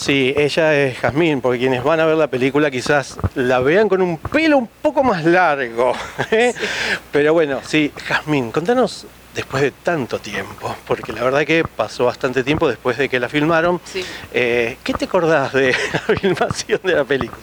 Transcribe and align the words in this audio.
Sí, 0.00 0.32
ella 0.34 0.74
es 0.74 0.98
Jazmín, 0.98 1.42
porque 1.42 1.58
quienes 1.58 1.84
van 1.84 2.00
a 2.00 2.06
ver 2.06 2.16
la 2.16 2.28
película 2.28 2.70
quizás 2.70 3.18
la 3.34 3.60
vean 3.60 3.86
con 3.86 4.00
un 4.00 4.16
pelo 4.16 4.56
un 4.56 4.66
poco 4.66 5.04
más 5.04 5.26
largo. 5.26 5.92
¿eh? 6.30 6.54
Pero 7.12 7.34
bueno, 7.34 7.60
sí, 7.62 7.92
Jazmín, 8.06 8.50
contanos 8.50 9.06
después 9.34 9.62
de 9.62 9.72
tanto 9.72 10.18
tiempo, 10.18 10.74
porque 10.86 11.12
la 11.12 11.22
verdad 11.22 11.44
que 11.44 11.64
pasó 11.64 12.06
bastante 12.06 12.42
tiempo 12.42 12.66
después 12.66 12.96
de 12.96 13.10
que 13.10 13.20
la 13.20 13.28
filmaron. 13.28 13.78
Eh, 14.32 14.78
¿Qué 14.82 14.94
te 14.94 15.04
acordás 15.04 15.52
de 15.52 15.76
la 15.92 16.16
filmación 16.16 16.80
de 16.82 16.94
la 16.94 17.04
película? 17.04 17.42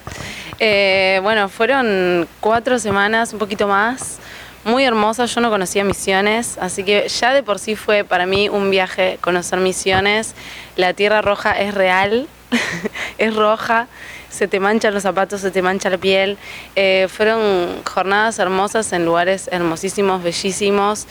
Eh, 0.58 1.20
bueno, 1.22 1.48
fueron 1.48 2.26
cuatro 2.40 2.80
semanas, 2.80 3.32
un 3.32 3.38
poquito 3.38 3.68
más 3.68 4.18
muy 4.64 4.82
hermosa. 4.82 5.26
Yo 5.26 5.40
no 5.40 5.48
conocía 5.48 5.84
Misiones, 5.84 6.58
así 6.58 6.82
que 6.82 7.08
ya 7.08 7.32
de 7.32 7.44
por 7.44 7.60
sí 7.60 7.76
fue 7.76 8.02
para 8.02 8.26
mí 8.26 8.48
un 8.48 8.68
viaje 8.68 9.16
conocer 9.20 9.60
Misiones. 9.60 10.34
La 10.74 10.92
Tierra 10.92 11.22
Roja 11.22 11.52
es 11.52 11.72
real, 11.72 12.26
es 13.18 13.34
roja, 13.34 13.88
se 14.30 14.48
te 14.48 14.60
manchan 14.60 14.94
los 14.94 15.02
zapatos, 15.02 15.40
se 15.40 15.50
te 15.50 15.62
mancha 15.62 15.90
la 15.90 15.98
piel. 15.98 16.38
Eh, 16.76 17.06
fueron 17.08 17.82
jornadas 17.84 18.38
hermosas 18.38 18.92
en 18.92 19.04
lugares 19.04 19.48
hermosísimos, 19.52 20.22
bellísimos 20.22 21.06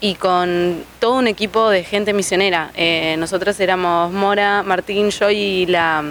y 0.00 0.14
con 0.14 0.84
todo 0.98 1.14
un 1.14 1.26
equipo 1.26 1.70
de 1.70 1.84
gente 1.84 2.12
misionera. 2.12 2.70
Eh, 2.74 3.16
nosotros 3.18 3.58
éramos 3.60 4.12
Mora, 4.12 4.62
Martín, 4.62 5.10
yo 5.10 5.30
y 5.30 5.66
la 5.66 6.04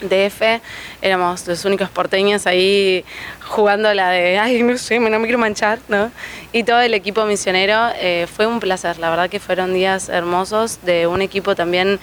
DF, 0.00 0.60
éramos 1.02 1.46
los 1.48 1.64
únicos 1.64 1.90
porteños 1.90 2.46
ahí 2.46 3.04
jugando 3.40 3.92
la 3.94 4.10
de, 4.10 4.38
ay, 4.38 4.62
no 4.62 4.78
sé, 4.78 5.00
no 5.00 5.18
me 5.18 5.24
quiero 5.24 5.38
manchar, 5.38 5.80
¿no? 5.88 6.12
Y 6.52 6.62
todo 6.62 6.80
el 6.80 6.94
equipo 6.94 7.24
misionero 7.24 7.88
eh, 7.96 8.28
fue 8.32 8.46
un 8.46 8.60
placer, 8.60 8.98
la 8.98 9.10
verdad 9.10 9.28
que 9.28 9.40
fueron 9.40 9.74
días 9.74 10.08
hermosos 10.08 10.78
de 10.82 11.06
un 11.06 11.22
equipo 11.22 11.56
también 11.56 11.98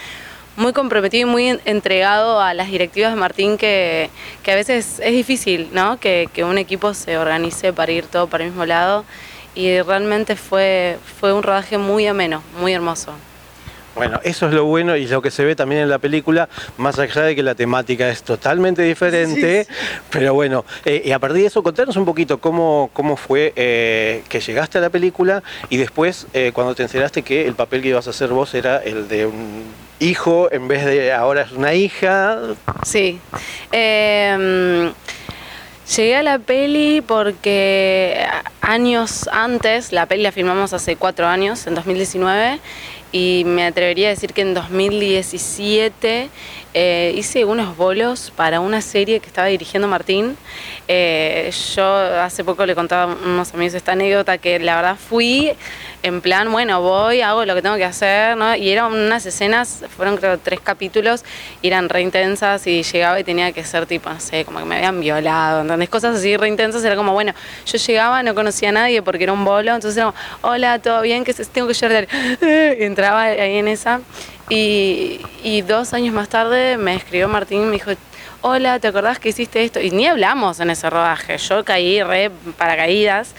muy 0.57 0.73
comprometido 0.73 1.27
y 1.27 1.31
muy 1.31 1.59
entregado 1.65 2.39
a 2.39 2.53
las 2.53 2.69
directivas 2.69 3.11
de 3.11 3.19
Martín, 3.19 3.57
que, 3.57 4.09
a 4.45 4.55
veces 4.55 4.99
es 4.99 5.11
difícil, 5.11 5.69
¿no? 5.73 5.99
Que, 5.99 6.29
un 6.43 6.57
equipo 6.57 6.93
se 6.93 7.17
organice 7.17 7.73
para 7.73 7.91
ir 7.91 8.05
todo 8.05 8.27
para 8.27 8.43
el 8.43 8.51
mismo 8.51 8.65
lado. 8.65 9.05
Y 9.55 9.81
realmente 9.81 10.35
fue, 10.35 10.97
fue 11.19 11.31
un 11.33 11.41
rodaje 11.41 11.77
muy 11.77 12.07
ameno, 12.07 12.43
muy 12.59 12.73
hermoso. 12.73 13.13
Bueno, 13.95 14.19
eso 14.23 14.47
es 14.47 14.53
lo 14.53 14.65
bueno 14.65 14.97
y 14.97 15.07
lo 15.07 15.21
que 15.21 15.31
se 15.31 15.45
ve 15.45 15.55
también 15.55 15.81
en 15.81 15.89
la 15.89 15.99
película, 15.99 16.49
más 16.77 16.99
allá 16.99 17.21
de 17.21 17.33
que 17.33 17.41
la 17.41 17.55
temática 17.55 18.09
es 18.09 18.23
totalmente 18.23 18.81
diferente, 18.81 19.65
pero 20.09 20.33
bueno, 20.33 20.65
eh, 20.83 21.01
y 21.05 21.11
a 21.13 21.19
partir 21.19 21.43
de 21.43 21.47
eso, 21.47 21.63
contanos 21.63 21.95
un 21.95 22.03
poquito 22.03 22.39
cómo, 22.39 22.89
cómo 22.91 23.15
fue 23.15 23.53
eh, 23.55 24.21
que 24.27 24.41
llegaste 24.41 24.79
a 24.79 24.81
la 24.81 24.89
película 24.89 25.43
y 25.69 25.77
después 25.77 26.27
eh, 26.33 26.51
cuando 26.53 26.75
te 26.75 26.83
enteraste 26.83 27.21
que 27.21 27.47
el 27.47 27.55
papel 27.55 27.81
que 27.81 27.87
ibas 27.87 28.07
a 28.07 28.09
hacer 28.09 28.31
vos 28.31 28.53
era 28.53 28.79
el 28.79 29.07
de 29.07 29.27
un 29.27 29.63
hijo 29.99 30.51
en 30.51 30.67
vez 30.67 30.85
de 30.85 31.13
ahora 31.13 31.41
es 31.41 31.51
una 31.51 31.73
hija. 31.73 32.39
Sí. 32.83 33.19
Em, 33.71 34.93
llegué 35.95 36.15
a 36.15 36.23
la 36.23 36.39
peli 36.39 37.01
porque 37.01 38.25
años 38.61 39.29
antes, 39.31 39.91
la 39.91 40.05
peli 40.05 40.23
la 40.23 40.31
filmamos 40.31 40.73
hace 40.73 40.95
cuatro 40.95 41.27
años, 41.27 41.67
en 41.67 41.75
2019, 41.75 42.59
y 43.11 43.43
me 43.45 43.65
atrevería 43.65 44.07
a 44.07 44.09
decir 44.09 44.33
que 44.33 44.41
en 44.41 44.53
2017 44.53 46.29
eh, 46.73 47.13
hice 47.15 47.45
unos 47.45 47.77
bolos 47.77 48.33
para 48.35 48.59
una 48.59 48.81
serie 48.81 49.21
que 49.21 49.27
estaba 49.27 49.47
dirigiendo 49.47 49.87
Martín. 49.87 50.35
Eh, 50.89 51.49
yo 51.73 51.85
hace 51.85 52.43
poco 52.43 52.65
le 52.65 52.75
contaba 52.75 53.13
a 53.13 53.15
unos 53.15 53.53
amigos 53.53 53.75
esta 53.75 53.93
anécdota 53.93 54.37
que 54.37 54.59
la 54.59 54.75
verdad 54.75 54.97
fui 54.97 55.53
en 56.05 56.21
plan, 56.21 56.51
bueno, 56.51 56.81
voy, 56.81 57.21
hago 57.21 57.45
lo 57.45 57.55
que 57.55 57.63
tengo 57.63 57.77
que 57.77 57.83
hacer, 57.83 58.37
¿no? 58.37 58.55
Y 58.55 58.69
eran 58.69 58.93
unas 58.93 59.25
escenas, 59.25 59.83
fueron 59.97 60.17
creo 60.17 60.37
tres 60.37 60.59
capítulos, 60.59 61.25
eran 61.63 61.89
re 61.89 62.01
intensas 62.01 62.67
y 62.67 62.83
llegaba 62.83 63.19
y 63.19 63.23
tenía 63.23 63.51
que 63.53 63.63
ser 63.63 63.87
tipo, 63.87 64.11
no 64.11 64.19
sé, 64.19 64.45
como 64.45 64.59
que 64.59 64.65
me 64.65 64.75
habían 64.75 64.99
violado, 64.99 65.61
¿entendés? 65.61 65.89
Cosas 65.89 66.17
así 66.17 66.37
re 66.37 66.47
intensas, 66.47 66.83
era 66.83 66.95
como, 66.95 67.13
bueno, 67.13 67.33
yo 67.65 67.79
llegaba, 67.79 68.21
no 68.21 68.35
conocía 68.35 68.69
a 68.69 68.73
nadie 68.73 69.01
porque 69.01 69.23
era 69.23 69.33
un 69.33 69.43
bolo, 69.43 69.73
entonces 69.73 69.97
era 69.97 70.11
como, 70.11 70.17
hola, 70.41 70.77
¿todo 70.77 71.01
bien? 71.01 71.23
que 71.23 71.33
tengo 71.33 71.67
que 71.67 71.73
llorar? 71.73 72.07
Y 72.79 72.83
entraba 72.83 73.23
ahí 73.23 73.57
en 73.57 73.67
esa. 73.67 74.01
Y, 74.47 75.21
y, 75.43 75.63
dos 75.63 75.93
años 75.95 76.13
más 76.13 76.29
tarde 76.29 76.77
me 76.77 76.95
escribió 76.95 77.27
Martín 77.27 77.63
y 77.63 77.65
me 77.65 77.71
dijo, 77.71 77.91
hola, 78.41 78.77
¿te 78.79 78.87
acordás 78.87 79.17
que 79.17 79.29
hiciste 79.29 79.63
esto? 79.63 79.79
Y 79.79 79.89
ni 79.89 80.05
hablamos 80.05 80.59
en 80.59 80.69
ese 80.69 80.87
rodaje, 80.87 81.39
yo 81.39 81.65
caí 81.65 82.03
re 82.03 82.29
paracaídas. 82.59 83.33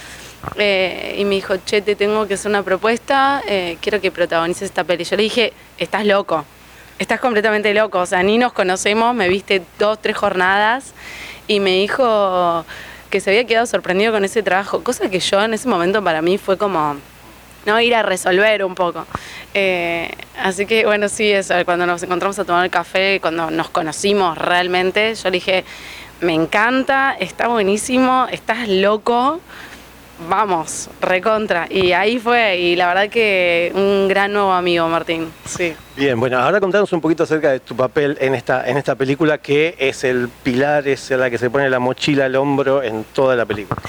Eh, 0.57 1.17
y 1.19 1.25
me 1.25 1.35
dijo, 1.35 1.57
che, 1.65 1.83
te 1.83 1.97
tengo 1.97 2.27
que 2.27 2.35
hacer 2.35 2.51
una 2.51 2.63
propuesta, 2.63 3.43
eh, 3.47 3.79
quiero 3.81 4.01
que 4.01 4.11
protagonices 4.11 4.63
esta 4.63 4.85
peli. 4.85 5.05
Yo 5.05 5.17
le 5.17 5.25
dije, 5.25 5.53
estás 5.79 6.07
loco, 6.07 6.45
estás 6.99 7.21
completamente 7.21 7.73
loco, 7.75 8.01
o 8.01 8.07
sea, 8.07 8.23
ni 8.23 8.39
nos 8.39 8.53
conocemos, 8.53 9.15
me 9.15 9.29
viste 9.29 9.63
dos, 9.79 10.01
tres 10.01 10.17
jornadas 10.17 10.95
y 11.47 11.61
me 11.61 11.73
dijo 11.73 12.65
que 13.11 13.21
se 13.21 13.31
había 13.31 13.45
quedado 13.45 13.67
sorprendido 13.67 14.13
con 14.13 14.25
ese 14.25 14.43
trabajo, 14.43 14.83
cosa 14.83 15.09
que 15.11 15.21
yo 15.21 15.43
en 15.43 15.55
ese 15.55 15.69
momento 15.69 16.03
para 16.03 16.23
mí 16.23 16.39
fue 16.39 16.57
como, 16.57 16.97
no 17.67 17.81
ir 17.81 17.95
a 17.95 18.03
resolver 18.03 18.65
un 18.65 18.75
poco. 18.75 19.07
Eh, 19.55 20.11
así 20.39 20.67
que 20.67 20.87
bueno, 20.87 21.09
sí, 21.09 21.31
eso, 21.31 21.55
cuando 21.65 21.87
nos 21.87 22.03
encontramos 22.03 22.39
a 22.39 22.45
tomar 22.45 22.65
el 22.65 22.71
café, 22.71 23.19
cuando 23.21 23.51
nos 23.51 23.69
conocimos 23.69 24.39
realmente, 24.39 25.15
yo 25.15 25.31
le 25.31 25.37
dije, 25.37 25.65
me 26.21 26.33
encanta, 26.35 27.17
está 27.19 27.49
buenísimo, 27.49 28.27
estás 28.31 28.69
loco 28.69 29.41
vamos, 30.29 30.89
recontra. 31.01 31.67
Y 31.71 31.93
ahí 31.93 32.19
fue, 32.19 32.59
y 32.59 32.77
la 32.77 32.89
verdad 32.89 33.09
que 33.09 33.73
un 33.75 34.09
gran 34.09 34.33
nuevo 34.33 34.53
amigo, 34.53 34.89
Martín. 34.89 35.31
Sí. 35.45 35.75
Bien, 35.97 36.19
bueno, 36.19 36.39
ahora 36.39 36.61
contanos 36.61 36.93
un 36.93 37.01
poquito 37.01 37.25
acerca 37.25 37.51
de 37.51 37.61
tu 37.61 37.77
papel 37.77 38.17
en 38.21 38.35
esta, 38.35 38.69
en 38.69 38.77
esta 38.77 38.95
película, 38.95 39.39
que 39.39 39.75
es 39.79 40.05
el 40.05 40.29
pilar, 40.43 40.87
es 40.89 41.11
la 41.11 41.31
que 41.31 41.39
se 41.39 41.51
pone 41.51 41.69
la 41.71 41.79
mochila 41.79 42.27
al 42.27 42.37
hombro 42.37 42.83
en 42.83 43.05
toda 43.13 43.37
la 43.37 43.45
película. 43.45 43.81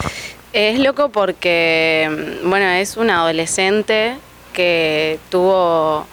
Es 0.54 0.80
loco 0.80 1.10
porque, 1.10 2.40
bueno, 2.44 2.66
es 2.66 2.98
un 2.98 3.10
adolescente 3.10 4.16
que 4.54 5.20
tuvo 5.30 6.08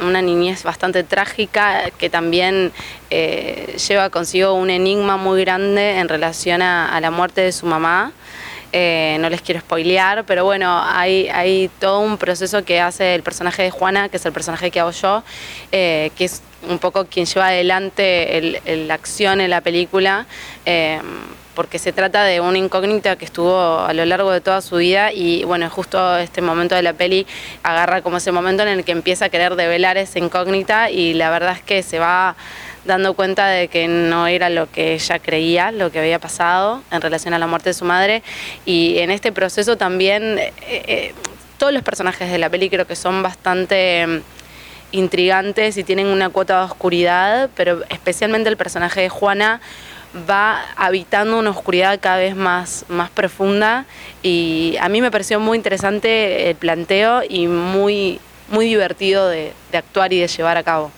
una, 0.00 0.22
niñez 0.22 0.62
bastante 0.62 1.04
trágica 1.04 1.90
que 1.98 2.10
también 2.10 2.72
eh, 3.10 3.76
lleva 3.88 4.10
consigo 4.10 4.54
un 4.54 4.70
enigma 4.70 5.16
muy 5.16 5.40
grande 5.44 5.98
en 5.98 6.08
relación 6.08 6.62
a 6.62 7.00
la 7.00 7.10
muerte 7.10 7.40
de 7.40 7.52
su 7.52 7.66
mamá. 7.66 8.12
Eh, 8.76 9.18
no 9.20 9.30
les 9.30 9.40
quiero 9.40 9.60
spoilear, 9.60 10.24
pero 10.24 10.44
bueno, 10.44 10.82
hay, 10.84 11.70
todo 11.78 12.00
un 12.00 12.18
proceso 12.18 12.64
que 12.64 12.80
hace 12.80 13.14
el 13.14 13.22
personaje 13.22 13.62
de 13.62 13.70
Juana, 13.70 14.08
que 14.08 14.16
es 14.16 14.26
el 14.26 14.32
personaje 14.32 14.72
que 14.72 14.80
hago 14.80 14.90
yo, 14.90 15.22
eh, 15.70 16.10
que 16.16 16.24
es 16.24 16.42
un 16.68 16.80
poco 16.80 17.04
quien 17.04 17.24
lleva 17.24 17.46
adelante 17.46 18.60
la 18.66 18.94
acción 18.94 19.40
en 19.40 19.50
la 19.50 19.60
película. 19.60 20.26
Porque 21.54 21.78
se 21.78 21.92
trata 21.92 22.24
de 22.24 22.40
una 22.40 22.58
incógnita 22.58 23.16
que 23.16 23.24
estuvo 23.24 23.80
a 23.80 23.92
lo 23.92 24.04
largo 24.04 24.30
de 24.32 24.40
toda 24.40 24.60
su 24.60 24.76
vida 24.76 25.12
y 25.12 25.44
bueno, 25.44 25.70
justo 25.70 26.16
este 26.18 26.42
momento 26.42 26.74
de 26.74 26.82
la 26.82 26.94
peli 26.94 27.26
agarra 27.62 28.02
como 28.02 28.16
ese 28.16 28.32
momento 28.32 28.62
en 28.62 28.68
el 28.68 28.84
que 28.84 28.92
empieza 28.92 29.26
a 29.26 29.28
querer 29.28 29.54
develar 29.54 29.96
esa 29.96 30.18
incógnita 30.18 30.90
y 30.90 31.14
la 31.14 31.30
verdad 31.30 31.52
es 31.52 31.62
que 31.62 31.82
se 31.82 31.98
va 31.98 32.36
dando 32.84 33.14
cuenta 33.14 33.46
de 33.48 33.68
que 33.68 33.88
no 33.88 34.26
era 34.26 34.50
lo 34.50 34.70
que 34.70 34.94
ella 34.94 35.18
creía, 35.18 35.72
lo 35.72 35.90
que 35.90 35.98
había 35.98 36.18
pasado 36.18 36.82
en 36.90 37.00
relación 37.00 37.34
a 37.34 37.38
la 37.38 37.46
muerte 37.46 37.70
de 37.70 37.74
su 37.74 37.84
madre. 37.84 38.22
Y 38.64 38.98
en 38.98 39.10
este 39.10 39.32
proceso 39.32 39.76
también 39.76 40.38
eh, 40.38 40.52
eh, 40.66 41.14
todos 41.58 41.72
los 41.72 41.82
personajes 41.82 42.30
de 42.30 42.38
la 42.38 42.50
peli 42.50 42.68
creo 42.70 42.86
que 42.86 42.96
son 42.96 43.22
bastante 43.22 44.06
mm, 44.06 44.20
intrigantes 44.92 45.76
y 45.76 45.84
tienen 45.84 46.06
una 46.06 46.28
cuota 46.28 46.58
de 46.58 46.64
oscuridad, 46.64 47.50
pero 47.56 47.82
especialmente 47.88 48.48
el 48.48 48.56
personaje 48.56 49.00
de 49.00 49.08
Juana 49.08 49.60
va 50.28 50.62
habitando 50.76 51.38
una 51.38 51.50
oscuridad 51.50 51.98
cada 52.00 52.18
vez 52.18 52.36
más, 52.36 52.84
más 52.88 53.10
profunda 53.10 53.86
y 54.22 54.76
a 54.80 54.88
mí 54.88 55.00
me 55.00 55.10
pareció 55.10 55.40
muy 55.40 55.56
interesante 55.56 56.50
el 56.50 56.56
planteo 56.56 57.22
y 57.28 57.46
muy, 57.46 58.20
muy 58.50 58.66
divertido 58.66 59.28
de 59.28 59.52
actuar 59.72 60.12
y 60.12 60.20
de 60.20 60.28
llevar 60.28 60.56
a 60.56 60.62
cabo. 60.62 60.90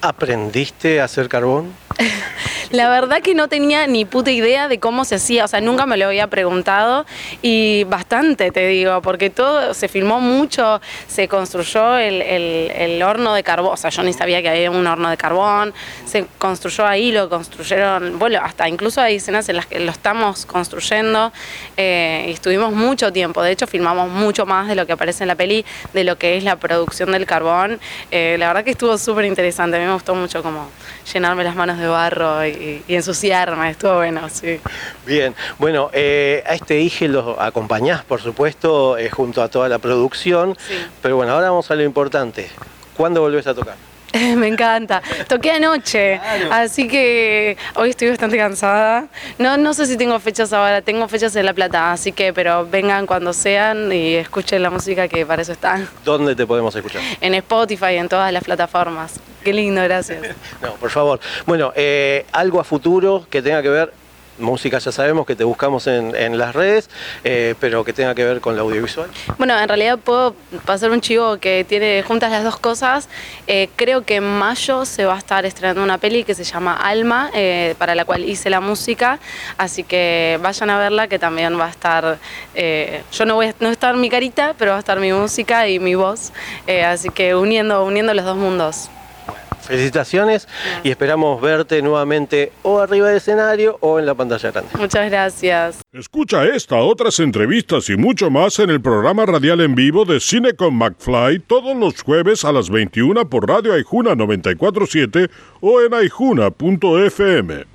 ¿Aprendiste 0.00 1.00
a 1.00 1.04
hacer 1.04 1.28
carbón? 1.28 1.72
La 2.70 2.90
verdad 2.90 3.22
que 3.22 3.34
no 3.34 3.48
tenía 3.48 3.86
ni 3.86 4.04
puta 4.04 4.30
idea 4.30 4.68
de 4.68 4.78
cómo 4.78 5.06
se 5.06 5.14
hacía, 5.14 5.46
o 5.46 5.48
sea, 5.48 5.62
nunca 5.62 5.86
me 5.86 5.96
lo 5.96 6.06
había 6.06 6.26
preguntado 6.26 7.06
y 7.40 7.84
bastante, 7.84 8.50
te 8.50 8.66
digo, 8.66 9.00
porque 9.00 9.30
todo 9.30 9.72
se 9.72 9.88
filmó 9.88 10.20
mucho, 10.20 10.82
se 11.06 11.28
construyó 11.28 11.96
el, 11.96 12.20
el 12.20 13.02
horno 13.02 13.32
de 13.32 13.42
carbón, 13.42 13.72
o 13.72 13.76
sea, 13.78 13.88
yo 13.88 14.02
ni 14.02 14.12
sabía 14.12 14.42
que 14.42 14.50
había 14.50 14.70
un 14.70 14.86
horno 14.86 15.08
de 15.08 15.16
carbón, 15.16 15.72
se 16.04 16.26
construyó 16.36 16.86
ahí, 16.86 17.10
lo 17.10 17.30
construyeron, 17.30 18.18
bueno, 18.18 18.40
hasta 18.42 18.68
incluso 18.68 19.00
hay 19.00 19.16
escenas 19.16 19.48
en 19.48 19.56
las 19.56 19.64
que 19.64 19.80
lo 19.80 19.90
estamos 19.90 20.44
construyendo 20.44 21.32
eh, 21.78 22.26
y 22.28 22.32
estuvimos 22.32 22.74
mucho 22.74 23.14
tiempo, 23.14 23.42
de 23.42 23.52
hecho 23.52 23.66
filmamos 23.66 24.10
mucho 24.10 24.44
más 24.44 24.68
de 24.68 24.74
lo 24.74 24.84
que 24.84 24.92
aparece 24.92 25.24
en 25.24 25.28
la 25.28 25.36
peli, 25.36 25.64
de 25.94 26.04
lo 26.04 26.18
que 26.18 26.36
es 26.36 26.44
la 26.44 26.56
producción 26.56 27.12
del 27.12 27.24
carbón, 27.24 27.80
eh, 28.10 28.36
la 28.38 28.48
verdad 28.48 28.62
que 28.62 28.72
estuvo 28.72 28.98
súper 28.98 29.24
interesante, 29.24 29.78
a 29.78 29.80
mí 29.80 29.86
me 29.86 29.94
gustó 29.94 30.14
mucho 30.14 30.42
como 30.42 30.68
llenarme 31.14 31.44
las 31.44 31.56
manos 31.56 31.78
de 31.78 31.88
barro 31.88 32.44
y, 32.44 32.57
ensuciarme, 32.88 33.70
estuvo 33.70 33.96
bueno, 33.96 34.28
sí. 34.28 34.60
Bien, 35.06 35.34
bueno, 35.58 35.90
eh, 35.92 36.42
a 36.46 36.54
este 36.54 36.80
Ige 36.80 37.08
lo 37.08 37.40
acompañás, 37.40 38.04
por 38.04 38.20
supuesto, 38.20 38.96
junto 39.12 39.42
a 39.42 39.48
toda 39.48 39.68
la 39.68 39.78
producción, 39.78 40.56
pero 41.02 41.16
bueno, 41.16 41.32
ahora 41.32 41.50
vamos 41.50 41.70
a 41.70 41.74
lo 41.74 41.82
importante, 41.82 42.48
¿cuándo 42.96 43.20
volvés 43.20 43.46
a 43.46 43.54
tocar? 43.54 43.76
Me 44.36 44.48
encanta. 44.48 45.02
Toqué 45.26 45.52
anoche, 45.52 46.20
así 46.50 46.88
que 46.88 47.56
hoy 47.74 47.90
estoy 47.90 48.08
bastante 48.08 48.36
cansada. 48.36 49.06
No, 49.38 49.56
no 49.56 49.74
sé 49.74 49.86
si 49.86 49.96
tengo 49.96 50.18
fechas 50.18 50.52
ahora, 50.52 50.82
tengo 50.82 51.08
fechas 51.08 51.34
en 51.36 51.46
La 51.46 51.52
Plata, 51.52 51.92
así 51.92 52.12
que, 52.12 52.32
pero 52.32 52.66
vengan 52.66 53.06
cuando 53.06 53.32
sean 53.32 53.92
y 53.92 54.14
escuchen 54.14 54.62
la 54.62 54.70
música 54.70 55.08
que 55.08 55.26
para 55.26 55.42
eso 55.42 55.52
están. 55.52 55.88
¿Dónde 56.04 56.34
te 56.34 56.46
podemos 56.46 56.74
escuchar? 56.74 57.02
En 57.20 57.34
Spotify, 57.34 57.96
en 57.96 58.08
todas 58.08 58.32
las 58.32 58.44
plataformas. 58.44 59.20
Qué 59.44 59.52
lindo, 59.52 59.82
gracias. 59.82 60.22
no, 60.62 60.74
por 60.74 60.90
favor. 60.90 61.20
Bueno, 61.46 61.72
eh, 61.76 62.26
algo 62.32 62.60
a 62.60 62.64
futuro 62.64 63.26
que 63.30 63.42
tenga 63.42 63.62
que 63.62 63.68
ver 63.68 63.92
música 64.38 64.78
ya 64.78 64.92
sabemos 64.92 65.26
que 65.26 65.36
te 65.36 65.44
buscamos 65.44 65.86
en, 65.86 66.38
las 66.38 66.54
redes, 66.54 66.88
eh, 67.24 67.54
pero 67.60 67.84
que 67.84 67.92
tenga 67.92 68.14
que 68.14 68.24
ver 68.24 68.40
con 68.40 68.56
la 68.56 68.62
audiovisual. 68.62 69.08
Bueno, 69.36 69.58
en 69.58 69.68
realidad 69.68 69.98
puedo 69.98 70.34
pasar 70.64 70.90
un 70.90 71.00
chivo 71.00 71.38
que 71.38 71.64
tiene 71.68 72.02
juntas 72.06 72.30
las 72.30 72.44
dos 72.44 72.58
cosas. 72.58 73.08
Eh, 73.46 73.68
creo 73.76 74.04
que 74.04 74.16
en 74.16 74.24
mayo 74.24 74.84
se 74.84 75.04
va 75.04 75.14
a 75.14 75.18
estar 75.18 75.44
estrenando 75.46 75.82
una 75.82 75.98
peli 75.98 76.24
que 76.24 76.34
se 76.34 76.44
llama 76.44 76.74
Alma, 76.74 77.30
eh, 77.34 77.74
para 77.78 77.94
la 77.94 78.04
cual 78.04 78.24
hice 78.24 78.50
la 78.50 78.60
música, 78.60 79.18
así 79.56 79.84
que 79.84 80.38
vayan 80.42 80.70
a 80.70 80.78
verla 80.78 81.08
que 81.08 81.18
también 81.18 81.58
va 81.58 81.66
a 81.66 81.70
estar, 81.70 82.18
yo 83.12 83.24
no 83.24 83.34
voy 83.36 83.46
a, 83.46 83.54
no 83.60 83.70
estar 83.70 83.96
mi 83.96 84.10
carita, 84.10 84.54
pero 84.58 84.72
va 84.72 84.76
a 84.76 84.80
estar 84.80 85.00
mi 85.00 85.12
música 85.12 85.68
y 85.68 85.78
mi 85.78 85.94
voz, 85.94 86.32
así 86.84 87.08
que 87.08 87.34
uniendo, 87.34 87.84
uniendo 87.84 88.14
los 88.14 88.24
dos 88.24 88.36
mundos. 88.36 88.90
Felicitaciones 89.68 90.48
y 90.82 90.90
esperamos 90.90 91.40
verte 91.40 91.80
nuevamente 91.82 92.52
o 92.62 92.80
arriba 92.80 93.08
del 93.08 93.18
escenario 93.18 93.76
o 93.80 93.98
en 93.98 94.06
la 94.06 94.14
pantalla 94.14 94.50
grande. 94.50 94.70
Muchas 94.78 95.10
gracias. 95.10 95.78
Escucha 95.92 96.44
esta, 96.46 96.76
otras 96.76 97.20
entrevistas 97.20 97.88
y 97.90 97.96
mucho 97.96 98.30
más 98.30 98.58
en 98.58 98.70
el 98.70 98.80
programa 98.80 99.26
radial 99.26 99.60
en 99.60 99.74
vivo 99.74 100.04
de 100.04 100.20
Cine 100.20 100.54
con 100.54 100.74
McFly 100.74 101.40
todos 101.40 101.76
los 101.76 102.02
jueves 102.02 102.44
a 102.44 102.52
las 102.52 102.70
21 102.70 103.28
por 103.28 103.46
Radio 103.46 103.74
Aijuna 103.74 104.14
947 104.14 105.28
o 105.60 105.80
en 105.82 105.94
aijuna.fm. 105.94 107.68